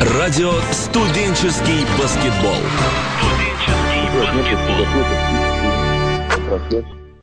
[0.00, 2.56] Радио «Студенческий баскетбол».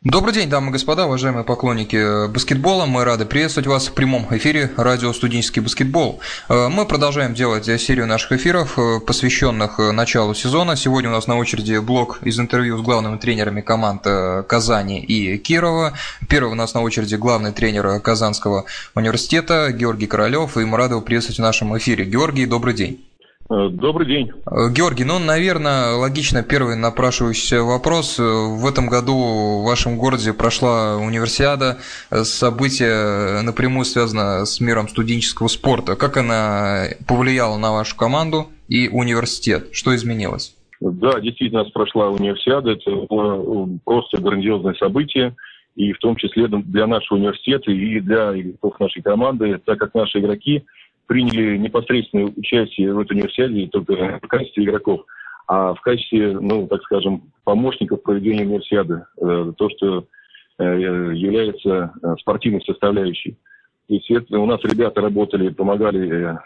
[0.10, 2.86] Добрый день, дамы и господа, уважаемые поклонники баскетбола.
[2.86, 6.22] Мы рады приветствовать вас в прямом эфире радио «Студенческий баскетбол».
[6.48, 10.78] Э, мы продолжаем делать серию наших эфиров, э, посвященных э, началу сезона.
[10.78, 14.04] Сегодня у нас на очереди блок из интервью с главными тренерами команд
[14.48, 15.92] Казани и Кирова.
[16.30, 18.64] Первый у нас на очереди главный тренер Казанского
[18.96, 20.56] университета Георгий Королёв.
[20.56, 22.06] И мы рады его приветствовать в нашем эфире.
[22.06, 23.07] Георгий, добрый день.
[23.50, 24.32] Э, добрый день.
[24.46, 28.20] Э, Георгий, ну, наверное, логично первый напрашивающийся вопрос.
[28.20, 29.14] Э, в этом году
[29.62, 31.78] в вашем городе прошла универсиада.
[32.10, 35.96] Событие напрямую связано с миром студенческого спорта.
[35.96, 39.70] Как она повлияла на вашу команду и университет?
[39.72, 40.56] Что изменилось?
[40.82, 42.72] Да, действительно, прошла универсиада.
[42.72, 45.36] Это было просто грандиозное событие.
[45.76, 50.20] И в том числе для нашего университета и для игроков нашей команды, так как наши
[50.20, 50.66] игроки–
[51.08, 55.06] приняли непосредственное участие в этой универсиаде только в качестве игроков,
[55.48, 59.06] а в качестве, ну, так скажем, помощников проведения универсиады.
[59.22, 60.06] Э, то, что
[60.60, 60.64] э,
[61.16, 63.38] является э, спортивной составляющей.
[63.88, 66.38] То есть у нас ребята работали, помогали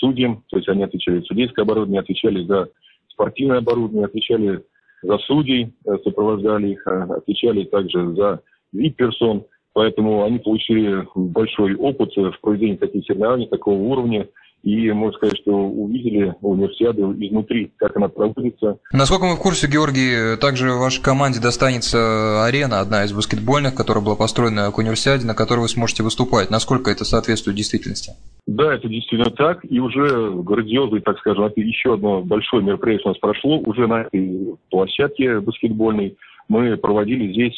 [0.00, 2.68] судьям, то есть они отвечали за судейское оборудование, отвечали за
[3.06, 4.64] спортивное оборудование, отвечали
[5.00, 8.40] за судей, сопровождали их, отвечали также за
[8.72, 9.44] вид персон.
[9.74, 14.28] Поэтому они получили большой опыт в проведении таких соревнований, такого уровня.
[14.62, 18.78] И можно сказать, что увидели универсиаду изнутри, как она проводится.
[18.92, 24.16] Насколько мы в курсе, Георгий, также вашей команде достанется арена, одна из баскетбольных, которая была
[24.16, 26.48] построена к универсиаде, на которой вы сможете выступать.
[26.48, 28.12] Насколько это соответствует действительности?
[28.46, 29.60] Да, это действительно так.
[29.68, 33.58] И уже грандиозный, так скажем, еще одно большое мероприятие у нас прошло.
[33.58, 36.16] Уже на этой площадке баскетбольной
[36.48, 37.54] мы проводили здесь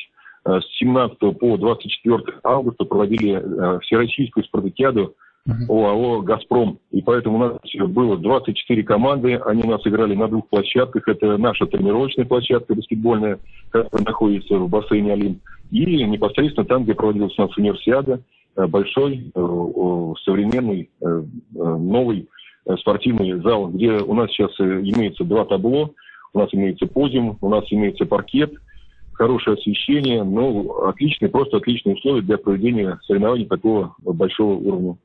[0.46, 5.14] с 17 по 24 августа проводили э, всероссийскую спартакиаду
[5.68, 6.78] ОАО «Газпром».
[6.90, 9.36] И поэтому у нас было 24 команды.
[9.44, 11.06] Они у нас играли на двух площадках.
[11.08, 13.38] Это наша тренировочная площадка баскетбольная,
[13.70, 15.40] которая находится в бассейне «Олимп».
[15.70, 18.20] И непосредственно там, где проводилась у нас универсиада,
[18.56, 19.30] э, большой,
[20.24, 20.90] современный,
[21.52, 22.28] новый
[22.78, 25.92] спортивный зал, где у нас сейчас имеется два табло,
[26.34, 28.52] у нас имеется подиум, у нас имеется паркет–
[29.16, 34.96] хорошее освещение, ну, отличные, просто отличные условия для проведения соревнований такого большого уровня.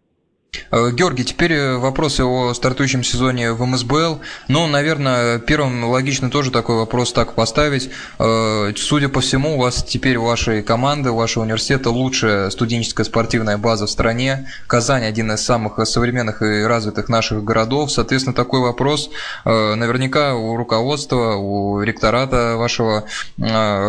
[0.71, 4.19] Э, Георгий, теперь э, вопросы о стартующем сезоне в МСБЛ.
[4.49, 7.89] Ну, наверное, первым логично тоже такой вопрос так поставить.
[8.19, 13.85] Э, судя по всему, у вас теперь вашей команды, вашего университета лучшая студенческая спортивная база
[13.85, 14.49] в стране.
[14.67, 17.91] Казань один из самых современных и развитых наших городов.
[17.91, 19.09] Соответственно, такой вопрос
[19.45, 23.05] наверняка у руководства, у ректората вашего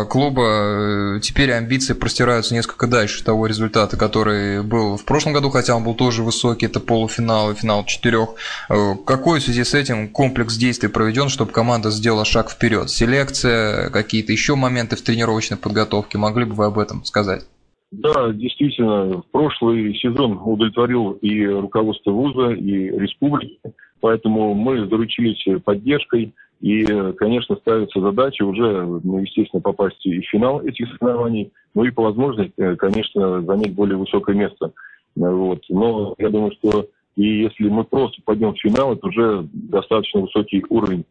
[0.09, 5.83] клуба теперь амбиции простираются несколько дальше того результата, который был в прошлом году, хотя он
[5.83, 8.29] был тоже высокий высокий, это полуфинал и финал четырех.
[8.69, 12.89] Э, какой в связи с этим комплекс действий проведен, чтобы команда сделала шаг вперед?
[12.89, 16.17] Селекция, какие-то еще моменты в тренировочной подготовке?
[16.17, 17.45] Могли бы вы об этом сказать?
[17.91, 23.59] Да, действительно, прошлый сезон удовлетворил и руководство вуза, и республики,
[23.99, 26.33] поэтому мы заручились поддержкой,
[26.63, 26.85] и,
[27.17, 32.03] конечно, ставится задача уже, ну, естественно, попасть и в финал этих соревнований, ну и по
[32.03, 34.71] возможности, э, конечно, занять более высокое место.
[35.15, 35.61] Вот.
[35.69, 40.63] Но я думаю, что и если мы просто пойдем в финал, это уже достаточно высокий
[40.69, 41.05] уровень.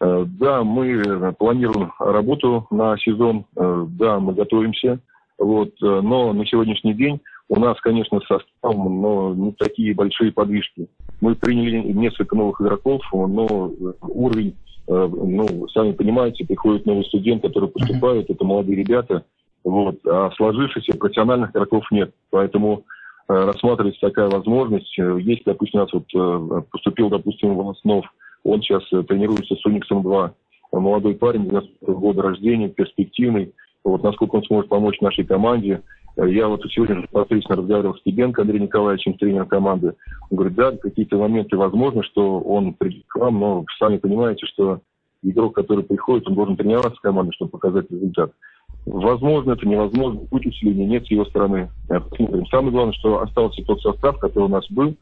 [0.00, 5.00] Э, да, мы планируем работу на сезон, э, да, мы готовимся,
[5.38, 10.88] вот, э, но на сегодняшний день у нас, конечно, составом, но не такие большие подвижки.
[11.20, 13.70] Мы приняли несколько новых игроков, но
[14.00, 14.56] уровень,
[14.88, 19.24] ну, сами понимаете, приходит новый студент, который поступает, это молодые ребята,
[19.64, 22.12] вот, а сложившихся профессиональных игроков нет.
[22.30, 24.98] Поэтому Э, рассматривается такая возможность.
[24.98, 28.06] Э, есть, допустим, у нас вот э, поступил, допустим, Волоснов,
[28.44, 30.34] он сейчас тренируется с Униксом 2,
[30.72, 33.54] молодой парень, 90 года рождения, перспективный.
[33.84, 35.82] Вот насколько он сможет помочь нашей команде.
[36.16, 39.94] Я вот сегодня непосредственно разговаривал с Тибенко Андреем Николаевичем, тренером команды.
[40.30, 44.80] Он говорит, да, какие-то моменты возможны, что он придет к вам, но сами понимаете, что
[45.22, 48.32] игрок, который приходит, он должен тренироваться с командой, чтобы показать результат.
[48.84, 51.70] Возможно, это невозможно, путь усиления нет с его стороны.
[51.88, 52.46] Посмотрим.
[52.46, 54.96] Самое главное, что остался тот состав, который у нас был,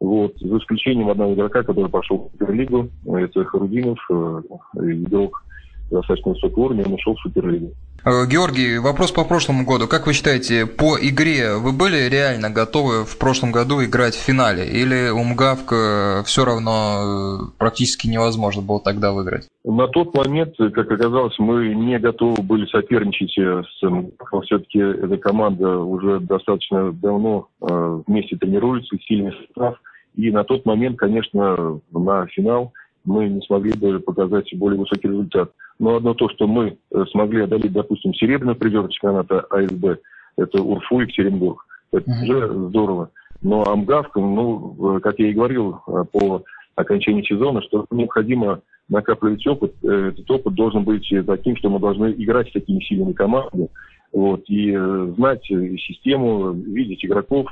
[0.00, 4.42] вот, за исключением одного игрока, который пошел в Суперлигу, это Харудинов, э,
[4.76, 5.44] игрок
[5.90, 7.72] достаточно высокого уровня, он ушел в Суперлигу.
[8.06, 9.86] Э, Георгий, вопрос по прошлому году.
[9.88, 14.66] Как вы считаете, по игре вы были реально готовы в прошлом году играть в финале?
[14.66, 19.48] Или у МГАВК все равно э, практически невозможно было тогда выиграть?
[19.64, 24.42] На тот момент, как оказалось, мы не готовы были соперничать с МГАВКом.
[24.42, 29.80] Все-таки эта команда уже достаточно давно э, вместе тренируется, сильный состав.
[30.14, 32.72] И на тот момент, конечно, на финал
[33.04, 35.50] мы не смогли бы показать более высокий результат.
[35.78, 39.98] Но одно то, что мы э, смогли одолеть, допустим, серебряный призер чемпионата АСБ,
[40.36, 41.64] это Урфу и Екатеринбург.
[41.92, 42.22] Это uh-huh.
[42.22, 43.10] уже здорово.
[43.42, 45.80] Но Амгавка, ну, как я и говорил
[46.12, 46.42] по
[46.76, 49.74] окончании сезона, что необходимо накапливать опыт.
[49.82, 53.68] Этот опыт должен быть таким, что мы должны играть с такими сильными командами,
[54.12, 57.48] вот, и э, знать систему, видеть игроков,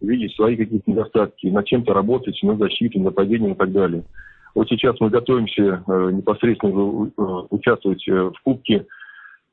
[0.00, 4.04] видеть свои какие-то недостатки, над чем-то работать, над защитой, нападением и так далее.
[4.56, 8.86] Вот сейчас мы готовимся э, непосредственно э, участвовать в Кубке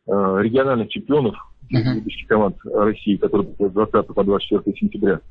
[0.06, 1.34] региональных чемпионов
[1.72, 2.04] uh-huh.
[2.28, 5.22] команд России, который с 20 по 24 сентября.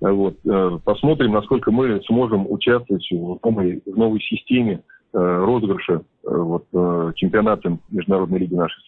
[0.00, 0.36] Вот.
[0.84, 4.82] Посмотрим, насколько мы сможем участвовать в новой, в новой системе
[5.12, 6.64] розыгрыша вот,
[7.16, 8.80] чемпионата Международной лиги нашей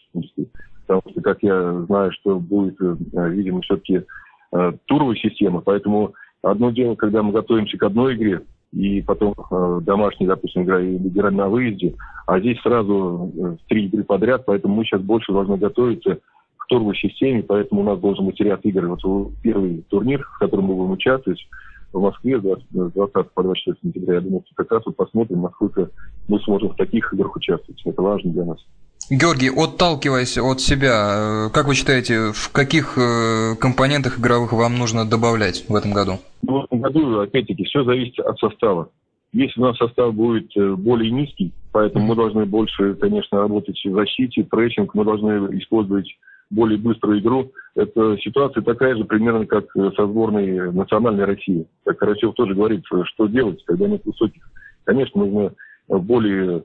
[0.87, 4.03] потому что, как я знаю, что будет, э, видимо, все-таки
[4.53, 8.43] э, туровая система, поэтому одно дело, когда мы готовимся к одной игре,
[8.73, 11.95] и потом э, домашний, допустим, игра или играем на выезде,
[12.27, 16.19] а здесь сразу три игры подряд, поэтому мы сейчас больше должны готовиться
[16.57, 18.87] к туровой системе, поэтому у нас должен быть ряд игр.
[18.87, 21.41] Вот первый турнир, в котором мы будем участвовать,
[21.93, 24.15] в Москве с 20 по 24 сентября.
[24.15, 25.91] Я думаю, что как раз вот посмотрим, насколько
[26.29, 27.83] мы сможем в таких играх участвовать.
[27.85, 28.59] Это важно для нас.
[29.13, 35.05] Георгий, отталкиваясь от себя, э, как вы считаете, в каких э, компонентах игровых вам нужно
[35.05, 36.13] добавлять в этом году?
[36.41, 38.89] В этом году, опять-таки, все зависит от состава.
[39.35, 43.93] Если у нас состав будет э, более низкий, поэтому мы должны больше, конечно, работать в
[43.93, 46.09] защите, прессинг, мы должны использовать
[46.49, 47.53] более быструю игру.
[47.75, 51.67] Это ситуация такая же примерно, как со сборной национальной России.
[51.85, 54.43] Как Карачев тоже говорит, что делать, когда нет высоких.
[54.85, 55.53] Конечно, нужно
[55.87, 56.63] более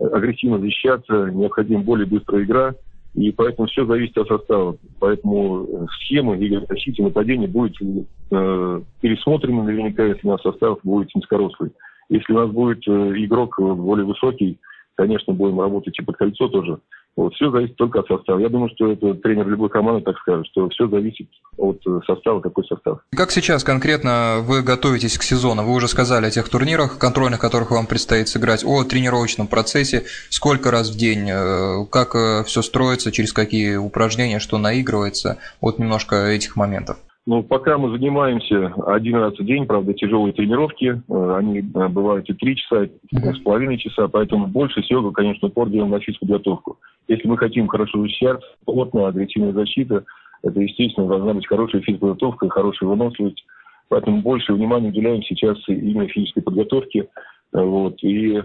[0.00, 2.74] агрессивно защищаться, необходима более быстрая игра,
[3.14, 4.76] и поэтому все зависит от состава.
[5.00, 11.14] Поэтому э, схема игры защиты нападения будет э, пересмотрена наверняка, если у нас состав будет
[11.14, 11.72] низкорослый.
[12.08, 14.58] Если у нас будет э, игрок более высокий,
[14.94, 16.78] конечно, будем работать и под кольцо тоже.
[17.16, 18.38] Вот, все зависит только от состава.
[18.38, 22.40] Я думаю, что это тренер любой команды так скажет, что все зависит от э, состава,
[22.40, 23.00] какой состав.
[23.14, 25.64] Как сейчас конкретно вы готовитесь к сезону?
[25.64, 30.70] Вы уже сказали о тех турнирах, контрольных, которых вам предстоит сыграть, о тренировочном процессе, сколько
[30.70, 36.28] раз в день, э, как э, все строится, через какие упражнения, что наигрывается, вот немножко
[36.28, 36.96] этих моментов.
[37.26, 42.56] Ну, пока мы занимаемся один раз в день, правда, тяжелые тренировки, они бывают и три
[42.56, 46.78] часа, и с половиной часа, поэтому больше всего, конечно, упор делаем на подготовку.
[47.10, 50.04] Если мы хотим хорошо защищаться, плотная агрессивная защита,
[50.42, 53.44] это, естественно, должна быть хорошая физическая подготовка, хорошая выносливость.
[53.88, 57.08] Поэтому больше внимания уделяем сейчас именно физической подготовке.
[57.52, 58.40] Э, вот, и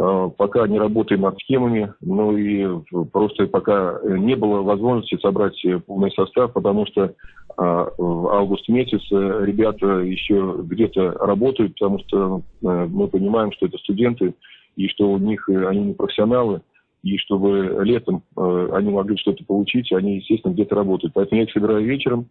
[0.00, 2.64] Э, пока не работаем над схемами, ну и
[3.12, 7.14] просто пока не было возможности собрать полный состав, потому что
[7.56, 13.76] а, в август месяц ребята еще где-то работают, потому что э, мы понимаем, что это
[13.78, 14.34] студенты,
[14.76, 16.60] и что у них они не профессионалы,
[17.02, 21.14] и чтобы летом э, они могли что-то получить, они, естественно, где-то работают.
[21.14, 22.28] Поэтому я их собираю вечером,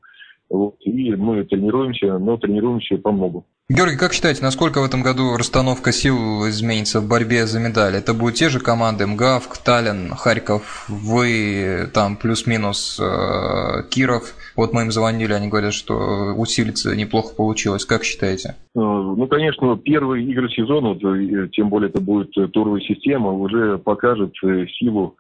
[0.50, 3.46] вот, и мы тренируемся, но тренируемся по многу.
[3.70, 7.98] Георгий, как считаете, насколько в этом году расстановка сил изменится в борьбе за медали?
[7.98, 14.36] Это будут те же команды МГАВ, Таллин, Харьков, вы, там плюс-минус э, Киров.
[14.56, 17.84] Вот мы им звонили, они говорят, что усилиться неплохо получилось.
[17.84, 18.56] Как считаете?
[18.74, 24.34] Э, ну, конечно, первые игры сезона, э, тем более это будет туровая система, уже покажет
[24.46, 25.18] э, силу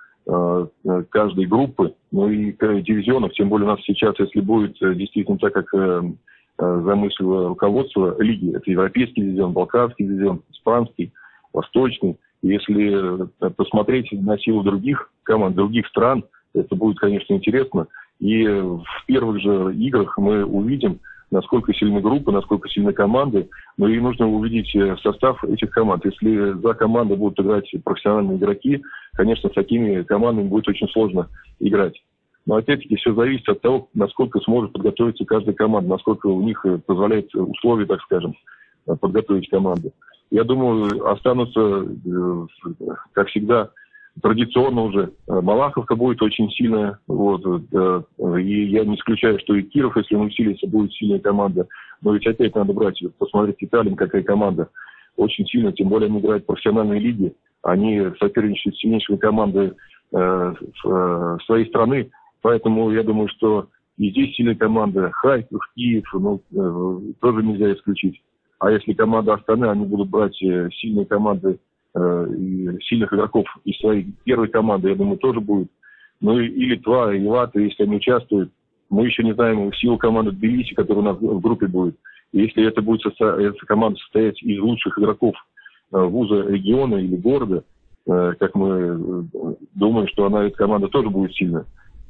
[1.09, 5.73] каждой группы, ну и дивизионов, тем более у нас сейчас, если будет действительно так, как
[6.59, 8.55] Э, замыслило руководство лиги.
[8.55, 11.13] Это европейский дивизион, балканский дивизион, испанский,
[11.53, 12.17] восточный.
[12.41, 17.87] Если э, посмотреть на силу других команд, других стран, это будет, конечно, интересно.
[18.19, 20.99] И в первых же играх мы увидим,
[21.31, 23.49] насколько сильны группы, насколько сильны команды.
[23.77, 26.05] Но и нужно увидеть э, состав этих команд.
[26.05, 28.81] Если за команды будут играть профессиональные игроки,
[29.13, 31.27] конечно, с такими командами будет очень сложно
[31.59, 32.01] играть.
[32.45, 36.77] Но опять-таки все зависит от того, насколько сможет подготовиться каждая команда, насколько у них э,
[36.85, 38.35] позволяет условия, так скажем,
[38.87, 39.91] э, подготовить команду.
[40.29, 41.87] Я думаю, останутся,
[43.13, 43.69] как всегда,
[44.21, 46.99] традиционно уже Малаховка будет очень сильная.
[47.07, 51.67] Вот, и я не исключаю, что и Киров, если он усилится, будет сильная команда.
[52.01, 54.69] Но ведь опять надо брать, посмотреть Италию, какая команда.
[55.15, 57.33] Очень сильно, тем более они играют в профессиональной лиге.
[57.63, 59.73] Они соперничают с сильнейшими командой
[60.09, 62.11] своей страны.
[62.41, 65.11] Поэтому я думаю, что и здесь сильная команда.
[65.11, 68.21] Харьков, Киев, ну, э, тоже нельзя исключить.
[68.59, 71.59] А если команда Астаны, они будут брать э, сильные команды
[71.97, 75.69] э, и сильных игроков из своей первой команды, я думаю, тоже будет.
[76.21, 78.51] Ну и, и Литва, и Латвия, если они участвуют.
[78.89, 81.97] Мы еще не знаем силу команды Тбилиси, которая у нас в группе будет.
[82.31, 85.35] Если это будет эта команда состоять из лучших игроков
[85.91, 87.63] вуза региона или города,
[88.05, 89.27] как мы
[89.75, 91.65] думаем, что она, эта команда тоже будет сильная.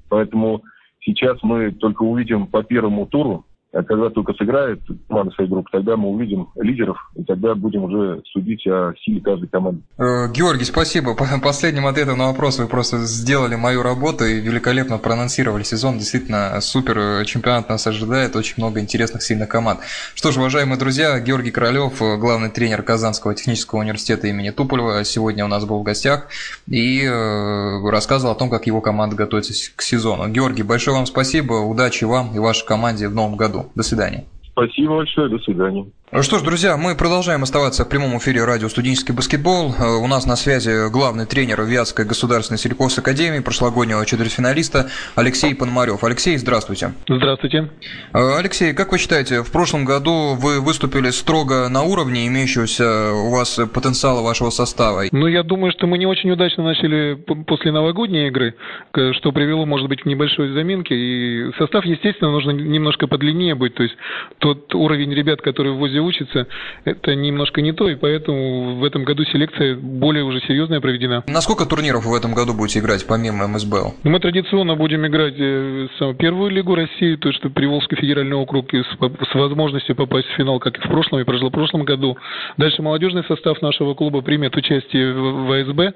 [0.10, 0.63] Поэтому
[1.00, 3.46] сейчас мы только увидим по первому туру,
[3.84, 8.65] когда только сыграет команда своей группы, тогда мы увидим лидеров, и тогда будем уже судить
[8.67, 9.81] о силе каждой команды.
[9.98, 11.15] Э, Георгий, спасибо.
[11.15, 15.98] По последним ответом на вопрос вы просто сделали мою работу и великолепно проанонсировали сезон.
[15.98, 19.79] Действительно, супер чемпионат нас ожидает, очень много интересных, сильных команд.
[20.15, 25.48] Что ж, уважаемые друзья, Георгий Королев, главный тренер Казанского технического университета имени Туполева, сегодня у
[25.48, 26.27] нас был в гостях
[26.67, 30.27] и э, рассказывал о том, как его команда готовится к сезону.
[30.27, 33.66] Георгий, большое вам спасибо, удачи вам и вашей команде в новом году.
[33.75, 34.25] До свидания.
[34.51, 35.91] Спасибо большое, до свидания.
[36.10, 39.74] Ну что ж, друзья, мы продолжаем оставаться в прямом эфире радио «Студенческий баскетбол».
[39.78, 44.88] Э, у нас на связи главный тренер Вятской государственной сельхозакадемии, прошлогоднего четвертьфиналиста
[45.18, 46.06] Алексей Пономарев.
[46.06, 46.94] Алексей, здравствуйте.
[47.10, 47.72] Здравствуйте.
[48.14, 53.32] Э, Алексей, как вы считаете, в прошлом году вы выступили строго на уровне имеющегося у
[53.32, 55.04] вас потенциала вашего состава?
[55.12, 58.56] Ну, я думаю, что мы не очень удачно начали после новогодней игры,
[58.94, 60.96] что привело, может быть, к небольшой заминке.
[60.96, 63.76] И состав, естественно, нужно немножко подлиннее быть.
[63.76, 63.96] То есть
[64.38, 66.48] тот уровень ребят, которые в ВУЗе где учится,
[66.86, 71.24] это немножко не то, и поэтому в этом году селекция более уже серьезная проведена.
[71.27, 73.96] На сколько турниров в этом году будете играть, помимо МСБЛ?
[74.04, 75.88] Ну, мы традиционно будем играть э,
[76.20, 80.77] первую лигу России, то есть Приволжский федеральный округ с, с возможностью попасть в финал, как
[80.77, 82.18] и в прошлом и прошлом году.
[82.58, 85.96] Дальше молодежный состав нашего клуба примет участие в, АСБ.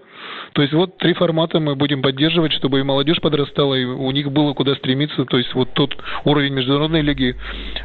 [0.53, 4.31] То есть вот три формата мы будем поддерживать, чтобы и молодежь подрастала, и у них
[4.31, 5.25] было куда стремиться.
[5.25, 7.35] То есть вот тот уровень международной лиги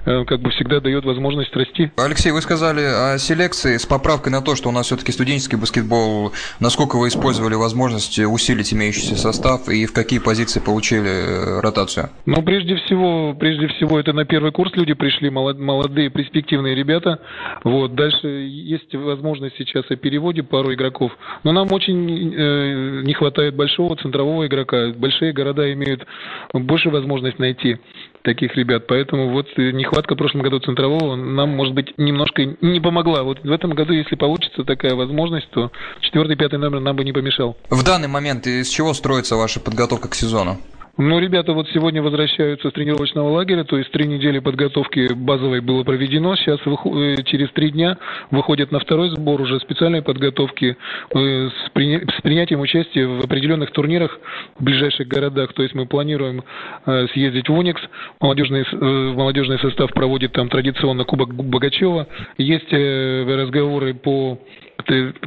[0.04, 1.90] э, как бы всегда дает возможность расти.
[2.06, 6.30] Алексей, вы сказали о селекции с поправкой на то, что у нас все-таки студенческий баскетбол.
[6.60, 12.10] Насколько вы использовали возможность усилить имеющийся состав и в какие позиции получили э, ротацию?
[12.24, 17.18] Ну, прежде всего, прежде всего, это на первый курс люди пришли, молодые, перспективные ребята.
[17.64, 17.96] Вот.
[17.96, 21.10] Дальше есть возможность сейчас о переводе пару игроков.
[21.42, 24.92] Но нам очень э, не хватает большого центрового игрока.
[24.96, 26.06] Большие города имеют
[26.52, 27.78] больше возможность найти
[28.26, 28.86] таких ребят.
[28.88, 33.22] Поэтому вот нехватка в прошлом году центрового нам, может быть, немножко не помогла.
[33.22, 37.12] Вот в этом году, если получится такая возможность, то четвертый, пятый номер нам бы не
[37.12, 37.56] помешал.
[37.70, 40.58] В данный момент из чего строится ваша подготовка к сезону?
[40.98, 45.84] Ну, ребята вот сегодня возвращаются с тренировочного лагеря, то есть три недели подготовки базовой было
[45.84, 46.36] проведено.
[46.36, 47.98] Сейчас э, через три дня
[48.30, 50.74] выходят на второй сбор уже специальной подготовки
[51.14, 54.18] э, с, принятием участия в определенных турнирах
[54.58, 55.52] в ближайших городах.
[55.52, 56.44] То есть мы планируем
[56.86, 57.82] э, съездить в Уникс,
[58.22, 62.06] молодежный, молодежный состав проводит там традиционно Кубок Богачева.
[62.38, 64.38] Есть разговоры по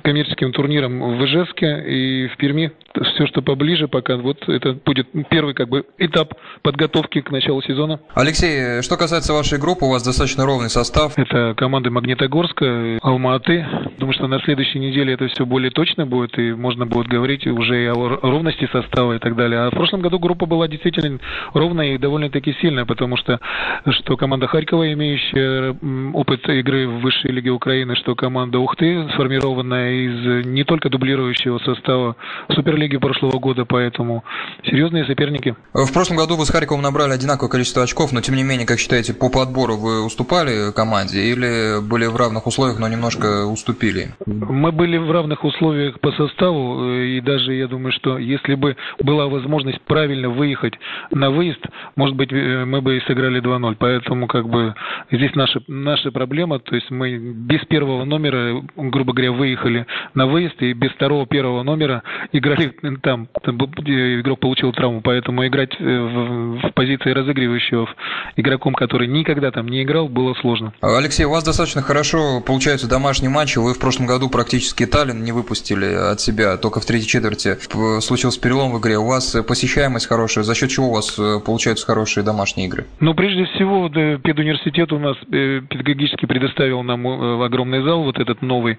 [0.03, 2.71] коммерческим турнирам в Ижевске и в Перми.
[3.13, 7.99] Все, что поближе, пока вот это будет первый как бы этап подготовки к началу сезона.
[8.15, 11.13] Алексей, что касается вашей группы, у вас достаточно ровный состав.
[11.17, 13.65] Это команды Магнитогорска, Алма-Аты.
[13.97, 17.83] Думаю, что на следующей неделе это все более точно будет, и можно будет говорить уже
[17.83, 19.61] и о ровности состава и так далее.
[19.61, 21.19] А в прошлом году группа была действительно
[21.53, 23.39] ровная и довольно-таки сильная, потому что
[23.87, 25.75] что команда Харькова, имеющая
[26.13, 31.59] опыт игры в высшей лиге Украины, что команда Ухты сформировала сформированная из не только дублирующего
[31.59, 32.15] состава
[32.53, 34.23] Суперлиги прошлого года, поэтому
[34.63, 35.55] серьезные соперники.
[35.73, 38.79] В прошлом году вы с Харьковом набрали одинаковое количество очков, но тем не менее, как
[38.79, 44.09] считаете, по подбору вы уступали команде или были в равных условиях, но немножко уступили?
[44.25, 49.27] Мы были в равных условиях по составу, и даже я думаю, что если бы была
[49.27, 50.73] возможность правильно выехать
[51.11, 51.63] на выезд,
[51.95, 53.75] может быть, э, мы бы и сыграли 2-0.
[53.79, 54.73] Поэтому как бы
[55.11, 60.61] здесь наша, наша проблема, то есть мы без первого номера, грубо говоря, выехали на выезд
[60.61, 62.03] и без второго первого номера
[62.33, 67.87] играли там, там игрок получил травму, поэтому играть э, в, в позиции разыгрывающего
[68.35, 70.73] игроком, который никогда там не играл, было сложно.
[70.81, 73.57] Алексей, у вас достаточно хорошо получаются домашние матчи.
[73.57, 77.57] Вы в прошлом году практически Таллин не выпустили от себя, только в третьей четверти
[78.01, 78.97] случился перелом в игре.
[78.97, 82.85] У вас посещаемость хорошая, за счет чего у вас э, получаются хорошие домашние игры?
[82.99, 87.07] Ну, прежде всего, педуниверситет у нас э, педагогически предоставил нам
[87.41, 88.77] огромный зал, вот этот новый,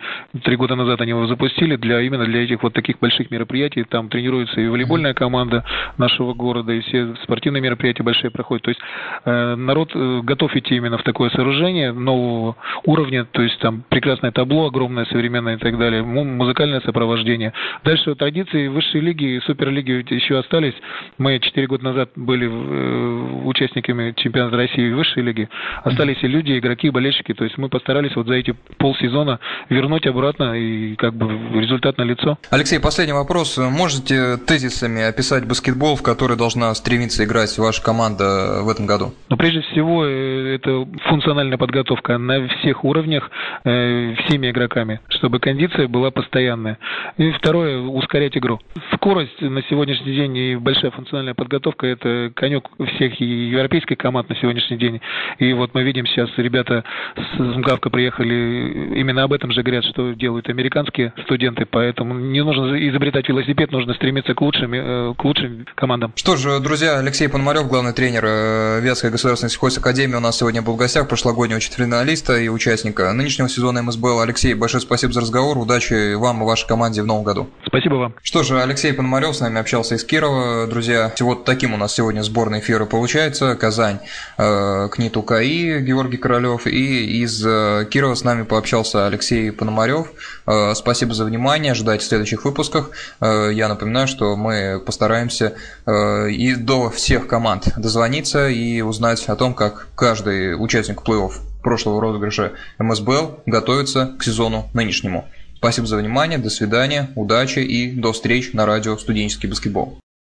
[0.50, 3.85] Три года назад они его запустили для именно для этих вот таких больших мероприятий.
[3.85, 5.64] Там тренируется и волейбольная команда
[5.97, 8.64] нашего города, и все спортивные мероприятия большие проходят.
[8.64, 8.80] То есть
[9.26, 13.26] э, народ э, готов идти именно в такое сооружение нового уровня.
[13.30, 17.52] То есть там прекрасное табло огромное современное и так далее, музыкальное сопровождение.
[17.85, 20.75] Дальше традиции высшей лиги и суперлиги еще остались.
[21.16, 25.49] Мы четыре года назад были э, участниками чемпионата России высшей лиги.
[25.85, 27.35] Остались и люди, игроки, болельщики.
[27.35, 29.38] То есть мы постарались вот за эти полсезона
[29.69, 31.28] вернуть обратно и как бы
[31.60, 32.38] результат на лицо.
[32.50, 33.58] Алексей, последний вопрос.
[33.58, 39.12] Можете тезисами описать баскетбол, в который должна стремиться играть ваша команда в этом году?
[39.28, 43.30] Ну, прежде всего, э, это функциональная подготовка на всех уровнях,
[43.64, 46.78] э, всеми игроками, чтобы кондиция была постоянная.
[47.16, 48.60] И второе, ускорять игру.
[48.94, 54.76] Скорость на сегодняшний день и большая функциональная подготовка– это конек всех европейских команд на сегодняшний
[54.76, 55.00] день.
[55.38, 56.84] И вот мы видим сейчас, ребята
[57.16, 62.77] с МГАВКа приехали, именно об этом же говорят, что делают американские студенты, поэтому не нужно
[62.89, 66.12] изобретать велосипед, нужно стремиться к лучшим, э, к лучшим командам.
[66.15, 70.75] Что ж, друзья, Алексей Пономарев, главный тренер э, Вятской государственной сельхозакадемии, у нас сегодня был
[70.75, 74.21] в гостях, прошлогоднего четвертьфиналиста и участника нынешнего сезона МСБЛ.
[74.21, 77.49] Алексей, большое спасибо за разговор, удачи вам и вашей команде в новом году.
[77.67, 78.15] Спасибо вам.
[78.23, 81.12] Что же, Алексей Пономарев с нами общался из Кирова, друзья.
[81.21, 83.57] Вот таким у нас сегодня сборный эфира получается.
[83.57, 83.99] Казань,
[84.39, 90.10] э, КНИТ УКИ, Георгий Королев, и из э, Кирова с нами пообщался Алексей Пономарев.
[90.47, 92.90] Э, спасибо за внимание, ожидайте в следующих выпусках.
[93.21, 95.55] Э, я напоминаю, что мы постараемся
[95.87, 102.00] э, и до всех команд дозвониться и узнать о том, как каждый участник плей-офф прошлого
[102.00, 105.29] розыгрыша МСБЛ готовится к сезону нынешнему.
[105.57, 110.00] Спасибо за внимание, до свидания, удачи и до встреч на радио «Студенческий баскетбол».